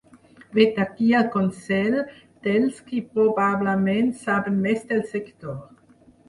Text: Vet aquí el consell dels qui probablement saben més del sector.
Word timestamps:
Vet 0.59 0.77
aquí 0.85 1.09
el 1.17 1.27
consell 1.35 1.97
dels 2.47 2.79
qui 2.87 3.03
probablement 3.19 4.11
saben 4.23 4.59
més 4.65 4.83
del 4.95 5.05
sector. 5.13 5.55